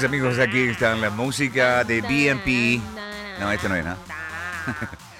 mis 0.00 0.04
amigos, 0.08 0.38
aquí 0.38 0.60
está 0.62 0.94
la 0.94 1.10
música 1.10 1.84
de 1.84 2.00
BMP. 2.00 2.80
No, 3.38 3.52
este 3.52 3.68
no 3.68 3.76
es, 3.76 3.84
¿no? 3.84 3.96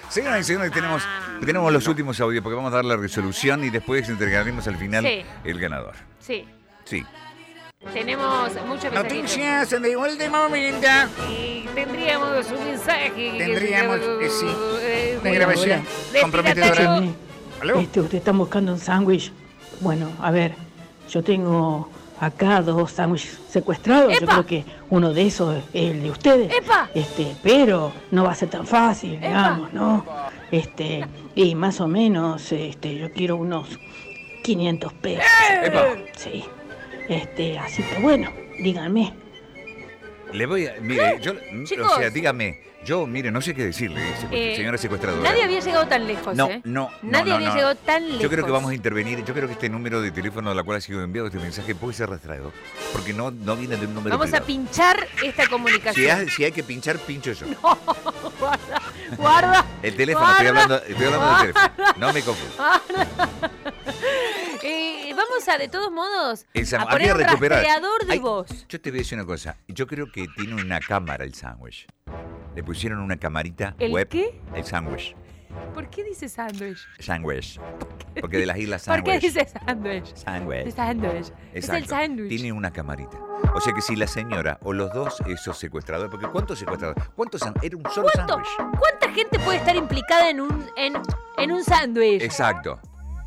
Señoras 0.09 0.41
y 0.41 0.45
señores, 0.45 0.73
tenemos, 0.73 1.03
tenemos 1.45 1.71
los 1.71 1.87
últimos 1.87 2.19
audios 2.21 2.43
porque 2.43 2.57
vamos 2.57 2.73
a 2.73 2.77
dar 2.77 2.85
la 2.87 2.97
resolución 2.97 3.63
y 3.63 3.69
después 3.69 4.09
entregaremos 4.09 4.67
al 4.69 4.77
final 4.77 5.05
Sí. 5.05 5.23
el 5.45 5.61
ganador. 5.61 5.95
Sí, 6.19 6.47
Sí. 6.85 7.05
tenemos 7.93 8.53
muchos 8.67 8.85
mensajitos. 8.85 8.95
Noticias 8.95 9.71
de 9.83 9.97
último 9.97 10.37
momento. 10.49 10.89
Y 11.31 11.69
tendríamos 11.75 12.47
un 12.51 12.65
mensaje. 12.65 13.13
que- 13.15 13.35
Tendríamos, 13.39 13.99
eh, 14.01 14.29
sí, 14.31 14.47
eh, 14.81 15.19
Una 15.21 15.31
grabación 15.31 15.81
hola. 16.11 16.21
comprometedora. 16.23 17.03
Este, 17.77 18.01
¿Ustedes 18.01 18.15
están 18.21 18.39
buscando 18.39 18.73
un 18.73 18.79
sándwich? 18.81 19.31
Bueno, 19.81 20.11
a 20.23 20.31
ver, 20.31 20.55
yo 21.11 21.23
tengo 21.23 21.91
acá 22.21 22.61
dos 22.61 22.93
sándwiches 22.93 23.39
secuestrados. 23.49 24.13
Yo 24.21 24.27
creo 24.27 24.47
que 24.47 24.65
uno 24.91 25.13
de 25.13 25.27
esos 25.27 25.57
es 25.73 25.91
el 25.91 26.03
de 26.03 26.11
ustedes. 26.11 26.53
¡Epa! 26.55 26.91
Este, 26.95 27.35
pero 27.43 27.93
no 28.11 28.25
va 28.25 28.33
a 28.33 28.35
ser 28.35 28.51
tan 28.51 28.67
fácil, 28.67 29.15
¡Epa! 29.15 29.27
digamos, 29.27 29.73
¿no? 29.73 30.05
Este, 30.51 31.07
y 31.35 31.55
más 31.55 31.81
o 31.81 31.89
menos, 31.89 32.53
este, 32.53 32.97
yo 32.97 33.13
quiero 33.13 33.37
unos 33.37 33.69
500 34.43 34.93
pesos. 34.95 35.25
Epa. 35.65 35.85
Sí. 36.17 36.45
Este, 37.09 37.59
así 37.59 37.83
que 37.83 38.01
bueno, 38.01 38.31
díganme. 38.63 39.15
Le 40.33 40.47
voy 40.47 40.67
a. 40.67 40.75
Mire, 40.81 41.19
yo. 41.21 41.33
Chicos. 41.65 41.91
O 41.93 41.97
sea, 41.97 42.11
dígame. 42.11 42.70
Yo, 42.85 43.07
mire, 43.07 43.31
no 43.31 43.41
sé 43.43 43.55
qué 43.55 43.65
decirle, 43.67 44.01
secuest- 44.17 44.29
Eh, 44.33 44.57
señora 44.57 44.79
secuestradora. 44.79 45.29
Nadie 45.29 45.45
había 45.45 45.61
llegado 45.61 45.87
tan 45.87 46.07
lejos, 46.07 46.35
No, 46.35 46.49
¿eh? 46.49 46.61
no, 46.65 46.91
no, 47.03 47.11
Nadie 47.11 47.31
no, 47.31 47.35
había 47.37 47.49
no. 47.51 47.55
llegado 47.55 47.75
tan 47.75 48.05
lejos. 48.07 48.23
Yo 48.23 48.31
creo 48.31 48.45
que 48.47 48.51
vamos 48.53 48.71
a 48.71 48.75
intervenir. 48.75 49.23
Yo 49.25 49.35
creo 49.35 49.47
que 49.47 49.53
este 49.53 49.69
número 49.69 50.01
de 50.01 50.11
teléfono 50.11 50.51
al 50.51 50.65
cual 50.65 50.79
ha 50.79 50.81
sido 50.81 51.03
enviado 51.03 51.27
este 51.29 51.39
mensaje 51.39 51.75
puede 51.75 51.93
ser 51.95 52.09
rastreado. 52.09 52.53
Porque 52.93 53.13
no, 53.13 53.31
no 53.31 53.55
viene 53.57 53.77
de 53.77 53.87
un 53.87 53.95
número 53.95 54.17
Vamos 54.19 54.33
a 54.35 54.41
pinchar 54.41 55.07
esta 55.23 55.45
Si 55.45 55.51
comunicación. 55.51 56.19
hay, 56.21 56.29
si 56.31 56.45
hay 56.45 56.53
que 56.53 56.63
pinchar, 56.65 56.99
pincho 56.99 57.33
yo. 57.33 57.47
guarda, 58.39 58.81
guarda. 59.19 59.67
El 59.83 59.95
teléfono, 59.97 60.31
estoy 60.31 60.47
Guarda. 60.47 60.63
hablando, 60.63 60.85
estoy 60.87 61.07
hablando 61.07 61.29
del 61.45 61.53
teléfono. 61.55 61.95
No 61.99 62.13
me 62.13 62.23
confundo. 62.23 62.55
Eh, 64.63 65.15
vamos 65.17 65.49
a, 65.49 65.57
de 65.57 65.69
todos 65.69 65.91
modos, 65.91 66.45
El 66.53 66.67
sam- 66.67 66.83
a 66.83 66.89
poner 66.91 67.15
un 67.15 67.21
rastreador 67.21 68.05
de 68.07 68.13
Ay, 68.13 68.19
voz. 68.19 68.47
Yo 68.69 68.79
te 68.81 68.91
voy 68.91 68.99
a 68.99 69.03
decir 69.03 69.17
una 69.19 69.27
cosa. 69.27 69.57
Yo 69.69 69.87
creo 69.87 70.11
que 70.13 70.27
tiene 70.37 70.55
una 70.63 70.81
cámara 70.81 71.25
el 71.25 71.35
sándwich. 71.35 71.87
Le 72.61 72.65
pusieron 72.65 72.99
una 72.99 73.17
camarita 73.17 73.75
¿El 73.79 73.91
web. 73.91 74.07
qué? 74.07 74.39
El 74.55 74.65
sándwich. 74.67 75.17
¿Por 75.73 75.89
qué 75.89 76.05
dice 76.05 76.29
sándwich? 76.29 76.87
Sándwich. 76.99 77.59
Porque 78.21 78.37
de 78.37 78.45
las 78.45 78.59
islas 78.59 78.85
¿Por 78.85 78.97
sándwich. 78.97 79.15
qué 79.19 79.27
dice 79.29 79.47
sándwich? 79.47 80.15
Sándwich. 80.15 81.33
Es 81.55 81.71
el 81.71 81.87
sándwich. 81.87 82.29
Tiene 82.29 82.53
una 82.53 82.71
camarita. 82.71 83.19
O 83.55 83.61
sea 83.63 83.73
que 83.73 83.81
si 83.81 83.97
la 83.97 84.07
señora 84.07 84.59
o 84.63 84.75
los 84.75 84.93
dos, 84.93 85.23
esos 85.27 85.57
secuestradores, 85.57 86.11
porque 86.11 86.27
¿cuántos 86.27 86.59
secuestradores? 86.59 87.03
¿Cuántos 87.17 87.41
Era 87.63 87.77
un 87.79 87.85
solo 87.95 88.09
¿Cuánto, 88.13 88.35
sándwich. 88.35 88.79
¿Cuánta 88.79 89.11
gente 89.15 89.39
puede 89.39 89.57
estar 89.57 89.75
implicada 89.75 90.29
en 90.29 90.43
un, 90.43 90.67
en, 90.77 90.93
en 91.39 91.53
un 91.53 91.65
sándwich? 91.65 92.21
Exacto. 92.21 92.79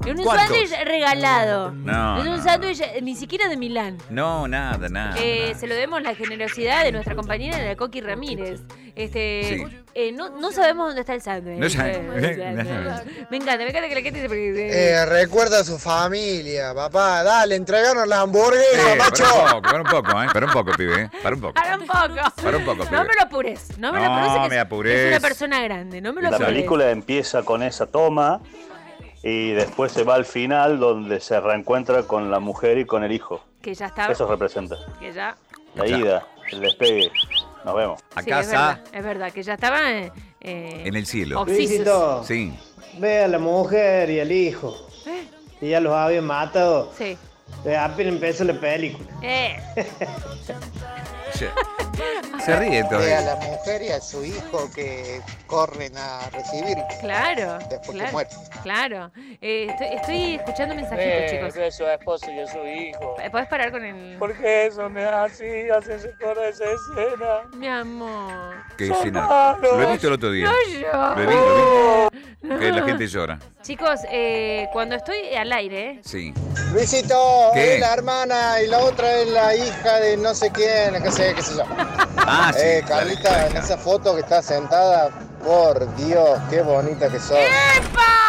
En 0.05 0.19
un 0.19 0.25
sándwich 0.25 0.69
regalado. 0.85 1.71
No, 1.71 2.21
En 2.21 2.27
un 2.27 2.37
no, 2.37 2.43
sándwich 2.43 2.81
eh, 2.81 2.99
ni 3.01 3.15
siquiera 3.15 3.47
de 3.47 3.57
Milán. 3.57 3.97
No, 4.09 4.47
nada, 4.47 4.89
nada. 4.89 5.15
Eh, 5.19 5.47
nada. 5.47 5.59
se 5.59 5.67
lo 5.67 5.75
demos 5.75 6.03
la 6.03 6.13
generosidad 6.13 6.83
de 6.83 6.91
nuestra 6.91 7.15
compañera 7.15 7.57
la 7.63 7.75
Coqui 7.75 8.01
Ramírez. 8.01 8.61
Este, 8.95 9.43
Sí. 9.43 9.77
eh, 9.95 10.11
no, 10.11 10.29
no 10.29 10.51
sabemos 10.51 10.87
dónde 10.87 11.01
está 11.01 11.15
el 11.15 11.21
sándwich. 11.21 11.57
No 11.57 11.67
sabe- 11.69 11.93
Eh, 12.15 13.27
me 13.31 13.37
encanta, 13.37 13.57
me 13.63 13.69
encanta 13.69 13.89
que 13.89 13.95
la 13.95 14.01
gente 14.01 14.21
se 14.21 14.27
porque, 14.27 14.69
Eh, 14.71 15.05
recuerda 15.07 15.61
a 15.61 15.63
su 15.63 15.79
familia, 15.79 16.73
papá. 16.75 17.23
Dale, 17.23 17.55
entreganos 17.55 18.07
las 18.07 18.19
hamburguesas, 18.19 18.97
macho. 18.97 19.23
para 19.23 19.41
un 19.41 19.49
poco, 19.51 19.61
para 19.63 19.77
un 19.79 19.83
poco, 19.85 20.21
¿eh? 20.23 20.27
Para 20.31 20.45
un 20.45 20.51
poco, 20.53 20.71
pibe, 20.77 21.01
¿eh? 21.03 21.09
Para 21.23 21.35
un 21.35 21.41
poco. 21.41 21.53
Para 21.55 21.75
un 21.77 21.87
poco. 21.87 22.41
Para 22.43 22.57
un 22.57 22.65
poco, 22.65 22.83
No 22.83 22.89
pibe. 22.89 23.03
me 23.03 23.13
lo 23.15 23.21
apures. 23.23 23.77
No 23.79 23.91
me 23.93 23.99
lo 23.99 24.05
No 24.05 24.13
apures. 24.15 24.49
me 24.49 24.55
es- 24.55 24.61
apures. 24.61 24.99
Es 24.99 25.07
una 25.17 25.19
persona 25.27 25.63
grande. 25.63 26.01
No 26.01 26.13
me 26.13 26.21
lo 26.21 26.29
La 26.29 26.35
apures. 26.37 26.53
película 26.53 26.91
empieza 26.91 27.41
con 27.43 27.63
esa 27.63 27.87
toma 27.87 28.41
y 29.23 29.53
después 29.53 29.91
se 29.91 30.03
va 30.03 30.15
al 30.15 30.25
final 30.25 30.79
donde 30.79 31.19
se 31.19 31.39
reencuentra 31.39 32.03
con 32.03 32.29
la 32.29 32.39
mujer 32.39 32.77
y 32.77 32.85
con 32.85 33.03
el 33.03 33.11
hijo. 33.11 33.43
Que 33.61 33.73
ya 33.73 33.87
está. 33.87 34.11
Eso 34.11 34.27
representa. 34.27 34.75
Que 34.99 35.11
ya. 35.13 35.35
La 35.75 35.87
ida, 35.87 36.27
el 36.51 36.59
despegue. 36.59 37.09
Nos 37.65 37.75
vemos. 37.75 38.01
A 38.15 38.21
sí, 38.21 38.29
es 38.29 38.35
casa, 38.35 38.51
verdad, 38.51 38.79
es 38.93 39.03
verdad, 39.03 39.31
que 39.31 39.43
ya 39.43 39.53
estaba 39.53 39.91
eh, 39.91 40.11
eh, 40.41 40.83
en 40.85 40.95
el 40.95 41.05
cielo. 41.05 41.41
oxisos. 41.41 42.27
Sí. 42.27 42.53
ve 42.99 43.23
a 43.23 43.27
la 43.27 43.39
mujer 43.39 44.09
y 44.09 44.19
al 44.19 44.31
hijo. 44.31 44.75
Eh, 45.07 45.23
Y 45.61 45.69
ya 45.69 45.79
los 45.79 45.93
habían 45.93 46.25
matado. 46.25 46.91
Sí. 46.97 47.17
Eh, 47.65 47.75
Apenas 47.77 48.13
empezó 48.13 48.43
la 48.43 48.59
película. 48.59 49.07
Eh, 49.21 49.57
Se, 52.39 52.45
se 52.45 52.59
ríe 52.59 52.83
Ve 52.89 53.13
a 53.15 53.21
la 53.21 53.35
mujer 53.37 53.81
y 53.83 53.89
a 53.89 54.01
su 54.01 54.23
hijo 54.25 54.69
que 54.75 55.21
corren 55.47 55.95
a 55.97 56.29
recibir 56.31 56.77
claro. 56.99 57.57
después 57.69 57.91
que 57.91 57.93
claro, 57.99 58.11
muere. 58.11 58.29
claro. 58.63 59.11
Eh, 59.41 59.67
estoy, 59.69 59.87
estoy 59.95 60.35
escuchando 60.35 60.75
mensajitos, 60.75 61.05
Eh, 61.07 61.27
chicos. 61.31 61.53
de 61.53 61.71
su 61.71 61.85
esposo 61.87 62.29
y 62.31 62.35
de 62.35 62.47
su 62.47 62.57
hijo. 62.65 63.15
Eh, 63.21 63.29
¿Podés 63.29 63.47
parar 63.47 63.71
con 63.71 63.83
el. 63.85 64.17
¿Por 64.17 64.35
qué 64.37 64.65
eso 64.67 64.89
me 64.89 65.03
así? 65.05 65.45
Hacen 65.69 66.01
recordar 66.01 66.45
esa 66.47 66.63
escena. 66.65 67.41
Mi 67.55 67.67
amor. 67.67 68.55
Qué 68.77 68.89
escena. 68.89 69.57
Lo 69.61 69.81
he 69.81 69.91
visto 69.91 70.07
el 70.07 70.13
otro 70.13 70.31
día. 70.31 70.45
No 70.45 70.51
Lo 70.51 71.21
he 71.21 71.27
visto, 71.27 72.09
lo 72.09 72.09
vi. 72.11 72.32
Que 72.43 72.71
la 72.71 72.83
gente 72.83 73.07
llora. 73.07 73.39
Chicos, 73.61 74.01
eh, 74.11 74.67
cuando 74.73 74.95
estoy 74.95 75.33
al 75.33 75.51
aire, 75.53 75.89
¿eh? 75.91 76.01
Sí. 76.03 76.33
Luisito, 76.73 77.51
¿Qué? 77.53 77.75
es 77.75 77.79
la 77.79 77.93
hermana 77.93 78.61
y 78.61 78.67
la 78.67 78.79
otra 78.79 79.19
es 79.19 79.29
la 79.29 79.55
hija 79.55 79.99
de 80.01 80.17
no 80.17 80.35
sé 80.35 80.51
quién, 80.51 81.01
qué 81.01 81.11
sé, 81.11 81.33
qué 81.35 81.41
sé 81.41 81.55
yo. 81.55 81.63
Ah, 82.17 82.51
sí. 82.53 82.59
eh, 82.61 82.83
Carlita, 82.87 83.47
en 83.47 83.57
esa 83.57 83.77
foto 83.77 84.13
que 84.15 84.21
está 84.21 84.41
sentada, 84.41 85.09
por 85.43 85.93
Dios, 85.95 86.39
qué 86.49 86.61
bonita 86.61 87.09
que 87.09 87.19
sos. 87.19 87.37
¡Epa! 87.37 88.22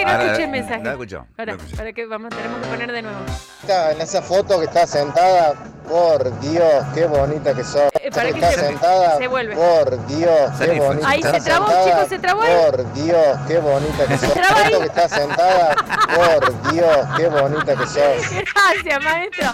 Que 0.00 0.06
no 0.06 0.12
Ahora, 0.12 0.24
escuché 0.24 0.44
el 0.44 0.50
mensaje. 0.50 0.82
no 0.82 0.90
escuchó, 0.92 1.26
Para, 1.36 1.52
no 1.52 1.58
escuchó. 1.58 1.76
para 1.76 1.92
que 1.92 2.06
vamos, 2.06 2.30
tenemos 2.30 2.60
que 2.60 2.66
poner 2.68 2.92
de 2.92 3.02
nuevo. 3.02 3.18
Está 3.60 3.92
En 3.92 4.00
esa 4.00 4.22
foto 4.22 4.58
que 4.58 4.64
está 4.64 4.86
sentada, 4.86 5.54
por 5.88 6.40
Dios, 6.40 6.84
qué 6.94 7.04
bonita 7.06 7.54
que 7.54 7.64
sos. 7.64 7.90
Eh, 8.00 8.10
para 8.10 8.28
que 8.30 8.34
está 8.38 8.50
se- 8.52 8.60
sentada, 8.66 9.18
se 9.18 9.26
vuelve. 9.28 9.54
por 9.56 10.06
Dios, 10.06 10.50
qué 10.58 10.66
Salí, 10.66 10.78
bonita. 10.78 11.08
Ahí 11.08 11.22
se 11.22 11.40
trabó, 11.40 11.66
sentada, 11.66 11.84
chicos, 11.92 12.08
se 12.08 12.18
trabó 12.18 12.42
ahí. 12.42 12.54
Por 12.70 12.92
Dios, 12.94 13.38
qué 13.46 13.58
bonita 13.58 14.06
que 14.06 14.18
sos. 14.18 14.36
ahí. 14.36 14.64
foto 14.70 14.80
que 14.80 14.86
está 14.86 15.08
sentada, 15.08 15.74
por 16.14 16.72
Dios, 16.72 16.98
qué 17.16 17.28
bonita 17.28 17.76
que 17.76 17.86
sos. 17.86 18.30
Gracias, 18.30 19.04
maestro. 19.04 19.46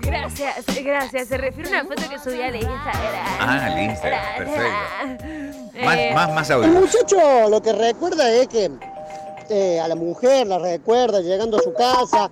Gracias, 0.00 0.64
gracias. 0.84 1.28
Se 1.28 1.36
refiere 1.38 1.76
a 1.76 1.82
una 1.82 1.94
foto 1.94 2.08
que 2.08 2.18
subí 2.18 2.40
al 2.40 2.54
Instagram. 2.54 3.38
Ah, 3.40 3.64
al 3.66 3.78
Instagram, 3.78 4.20
perfecto. 4.38 5.84
Más, 5.84 5.96
Eh, 5.96 6.10
más, 6.14 6.30
más 6.32 6.50
El 6.50 6.56
audio. 6.56 6.68
muchacho 6.80 7.48
lo 7.48 7.60
que 7.62 7.72
recuerda 7.72 8.30
es 8.30 8.48
que 8.48 8.70
eh, 9.48 9.80
a 9.80 9.88
la 9.88 9.94
mujer 9.94 10.46
la 10.46 10.58
recuerda 10.58 11.20
llegando 11.20 11.56
a 11.58 11.62
su 11.62 11.72
casa, 11.74 12.30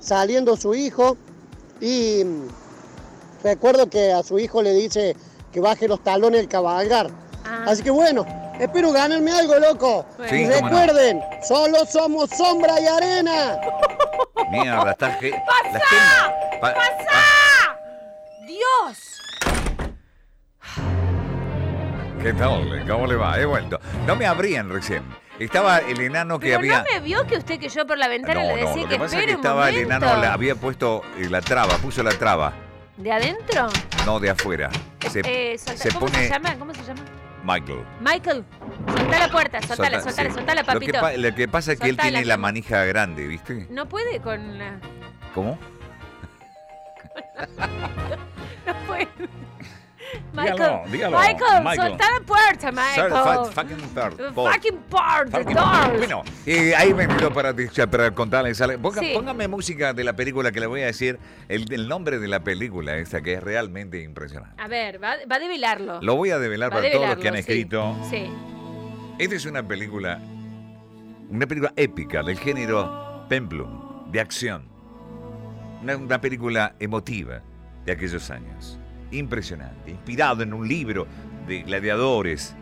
saliendo 0.00 0.56
su 0.56 0.74
hijo 0.74 1.16
y 1.80 2.22
recuerdo 3.42 3.88
que 3.88 4.12
a 4.12 4.22
su 4.22 4.38
hijo 4.38 4.62
le 4.62 4.72
dice 4.72 5.16
que 5.52 5.60
baje 5.60 5.88
los 5.88 6.02
talones 6.02 6.40
del 6.40 6.48
cabalgar. 6.48 7.08
Ah. 7.44 7.64
Así 7.68 7.82
que 7.82 7.90
bueno, 7.90 8.26
espero 8.58 8.92
ganarme 8.92 9.30
algo, 9.32 9.58
loco. 9.58 10.04
Sí, 10.28 10.36
y 10.42 10.44
no. 10.46 10.50
recuerden, 10.54 11.20
solo 11.46 11.84
somos 11.86 12.30
sombra 12.30 12.80
y 12.80 12.86
arena. 12.86 13.60
Mierda, 14.50 14.90
está. 14.92 15.08
la 15.08 15.14
¡Pasa! 15.14 15.20
gente- 15.20 16.58
pa- 16.60 16.74
¡Pasa! 16.74 17.78
¡Dios! 18.46 18.98
¿Qué 22.22 22.32
tal? 22.32 22.84
¿Cómo 22.88 23.06
le 23.06 23.16
va? 23.16 23.38
He 23.38 23.44
vuelto. 23.46 23.78
No 24.06 24.16
me 24.16 24.26
abrían 24.26 24.68
recién. 24.70 25.02
Estaba 25.38 25.78
el 25.78 26.00
enano 26.00 26.38
que 26.40 26.46
Pero 26.48 26.58
había. 26.58 26.78
no 26.78 26.84
me 26.92 27.00
vio 27.00 27.26
que 27.26 27.36
usted 27.36 27.60
que 27.60 27.68
yo 27.68 27.86
por 27.86 27.96
la 27.98 28.08
ventana 28.08 28.42
No, 28.42 28.48
le 28.56 28.62
no, 28.62 28.68
decía 28.68 28.82
lo 28.82 28.88
que, 28.88 28.94
que 28.94 29.00
pasa 29.00 29.18
es 29.20 29.24
que 29.26 29.32
estaba 29.32 29.68
el 29.68 29.76
enano, 29.76 30.16
le 30.20 30.26
había 30.26 30.54
puesto 30.56 31.02
eh, 31.16 31.28
la 31.30 31.40
traba, 31.40 31.76
puso 31.78 32.02
la 32.02 32.10
traba, 32.10 32.52
¿De 32.96 33.12
adentro? 33.12 33.68
no 34.04 34.18
de 34.18 34.30
afuera. 34.30 34.70
Se, 35.08 35.20
Eh, 35.24 35.56
solta- 35.56 35.76
se 35.76 35.88
¿Cómo 35.90 36.06
pone 36.06 36.18
se 36.26 36.28
llama? 36.30 36.56
¿Cómo 36.58 36.74
se 36.74 36.82
llama? 36.82 37.00
Michael. 37.44 37.84
Michael, 38.00 38.44
soltá 38.88 39.18
la 39.20 39.28
puerta, 39.28 39.60
soltala, 39.62 40.00
Solta- 40.00 40.02
soltala, 40.02 40.28
sí. 40.30 40.34
soltala, 40.34 40.60
Lo 40.62 40.80
que, 40.80 40.92
papito. 40.92 41.18
lo 41.20 41.34
que 41.36 41.48
pasa 41.48 41.72
es 41.72 41.78
que 41.78 41.86
él 41.86 41.90
Soltala, 41.92 42.10
tiene 42.10 42.24
la 42.26 42.36
manija 42.36 42.84
grande, 42.84 43.26
¿viste? 43.28 43.66
No 43.70 43.88
puede 43.88 44.20
con 44.20 44.58
la... 44.58 44.80
¿Cómo? 45.34 45.56
No 48.66 48.74
puede. 48.86 49.08
Michael, 50.32 50.90
dígalo, 50.90 51.18
Michael, 51.18 51.64
Michael. 51.64 51.88
soltá 51.90 52.04
la 52.18 52.24
puerta, 52.26 52.72
Michael. 52.72 53.12
fuck- 53.12 53.52
fucking 53.52 54.32
por- 54.34 54.52
fucking 54.52 54.78
part, 54.88 55.30
the 55.30 55.54
doors. 55.54 55.98
Bueno, 55.98 56.22
eh, 56.46 56.74
ahí 56.76 56.94
me 56.94 57.04
invitó 57.04 57.32
para, 57.32 57.54
para 57.90 58.10
contarles 58.14 58.60
algo. 58.60 58.78
Ponga- 58.80 59.00
Sí. 59.00 59.10
Póngame 59.14 59.48
música 59.48 59.92
de 59.92 60.04
la 60.04 60.14
película 60.14 60.52
que 60.52 60.60
le 60.60 60.66
voy 60.66 60.82
a 60.82 60.86
decir, 60.86 61.18
el, 61.48 61.70
el 61.72 61.88
nombre 61.88 62.18
de 62.18 62.28
la 62.28 62.40
película 62.44 62.96
esta, 62.96 63.20
que 63.20 63.34
es 63.34 63.42
realmente 63.42 64.02
impresionante. 64.02 64.62
A 64.62 64.68
ver, 64.68 65.02
va, 65.02 65.14
va 65.30 65.36
a 65.36 65.38
develarlo. 65.38 66.00
Lo 66.02 66.16
voy 66.16 66.30
a 66.30 66.38
develar 66.38 66.70
Va 66.70 66.76
para 66.76 66.90
todos 66.90 67.08
los 67.08 67.18
que 67.18 67.28
han 67.28 67.34
sí. 67.34 67.40
escrito. 67.40 67.96
Sí. 68.10 68.30
Esta 69.18 69.34
es 69.34 69.46
una 69.46 69.62
película, 69.66 70.20
una 71.28 71.46
película 71.46 71.72
épica 71.76 72.22
del 72.22 72.38
género 72.38 73.26
Pemplum, 73.28 74.10
de 74.12 74.20
acción. 74.20 74.68
Una, 75.82 75.96
una 75.96 76.20
película 76.20 76.74
emotiva 76.80 77.42
de 77.84 77.92
aquellos 77.92 78.30
años. 78.30 78.78
Impresionante, 79.10 79.90
inspirado 79.90 80.42
en 80.42 80.52
un 80.52 80.66
libro 80.66 81.06
de 81.46 81.62
gladiadores 81.62 82.54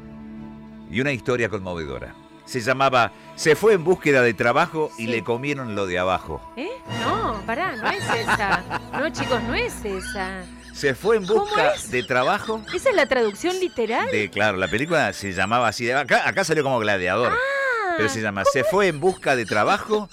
y 0.90 1.00
una 1.00 1.12
historia 1.12 1.48
conmovedora. 1.48 2.14
Se 2.44 2.60
llamaba 2.60 3.12
Se 3.34 3.56
fue 3.56 3.72
en 3.74 3.82
búsqueda 3.82 4.22
de 4.22 4.32
trabajo 4.32 4.90
y 4.98 5.08
le 5.08 5.24
comieron 5.24 5.74
lo 5.74 5.86
de 5.86 5.98
abajo. 5.98 6.40
¿Eh? 6.56 6.70
No, 7.00 7.42
pará, 7.44 7.74
no 7.76 7.90
es 7.90 8.04
esa. 8.04 8.62
No, 8.92 9.10
chicos, 9.10 9.42
no 9.42 9.54
es 9.54 9.84
esa. 9.84 10.44
Se 10.72 10.94
fue 10.94 11.16
en 11.16 11.26
¿Cómo 11.26 11.40
busca 11.40 11.72
de 11.90 12.02
trabajo. 12.04 12.62
¿Esa 12.72 12.90
es 12.90 12.96
la 12.96 13.06
traducción 13.06 13.58
literal? 13.58 14.08
De, 14.10 14.30
claro, 14.30 14.58
la 14.58 14.68
película 14.68 15.12
se 15.12 15.32
llamaba 15.32 15.68
así. 15.68 15.90
Acá, 15.90 16.28
acá 16.28 16.44
salió 16.44 16.62
como 16.62 16.78
gladiador. 16.78 17.32
Ah, 17.32 17.94
pero 17.96 18.08
se 18.08 18.20
llama 18.20 18.44
Se 18.44 18.62
fue 18.62 18.88
en 18.88 19.00
busca 19.00 19.34
de 19.34 19.46
trabajo 19.46 20.08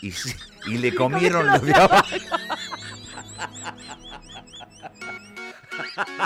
y, 0.00 0.12
y 0.66 0.78
le 0.78 0.94
comieron 0.94 1.46
lo 1.46 1.58
de 1.58 1.74
abajo. 1.74 2.06
ha 5.96 6.04
ha 6.18 6.23